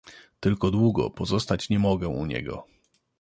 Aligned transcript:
Tylko 0.39 0.71
długo 0.71 1.09
pozostać 1.09 1.69
nie 1.69 1.79
mogę 1.79 2.07
u 2.07 2.25
niego. 2.25 2.65